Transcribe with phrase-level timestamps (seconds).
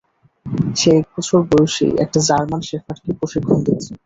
[0.75, 3.91] সে এক বছর বয়সী একটা জার্মান শেফার্ডকে প্রশিক্ষণ দিচ্ছে।